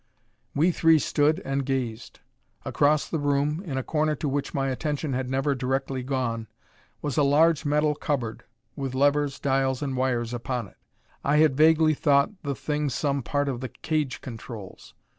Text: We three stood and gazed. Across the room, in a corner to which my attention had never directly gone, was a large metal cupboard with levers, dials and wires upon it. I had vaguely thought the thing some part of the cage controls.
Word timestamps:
We 0.55 0.71
three 0.71 0.97
stood 0.97 1.41
and 1.45 1.63
gazed. 1.63 2.21
Across 2.65 3.09
the 3.09 3.19
room, 3.19 3.61
in 3.63 3.77
a 3.77 3.83
corner 3.83 4.15
to 4.15 4.27
which 4.27 4.51
my 4.51 4.69
attention 4.69 5.13
had 5.13 5.29
never 5.29 5.53
directly 5.53 6.01
gone, 6.01 6.47
was 7.03 7.17
a 7.17 7.21
large 7.21 7.65
metal 7.65 7.93
cupboard 7.93 8.43
with 8.75 8.95
levers, 8.95 9.39
dials 9.39 9.83
and 9.83 9.95
wires 9.95 10.33
upon 10.33 10.67
it. 10.69 10.77
I 11.23 11.37
had 11.37 11.55
vaguely 11.55 11.93
thought 11.93 12.31
the 12.41 12.55
thing 12.55 12.89
some 12.89 13.21
part 13.21 13.47
of 13.47 13.59
the 13.61 13.69
cage 13.69 14.21
controls. 14.21 14.95